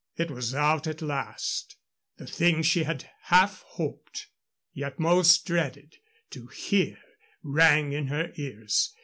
[0.17, 1.77] It was out at last.
[2.17, 4.29] The thing she half hoped
[4.73, 5.93] yet most dreaded
[6.31, 6.97] to hear
[7.43, 8.95] rang in her ears.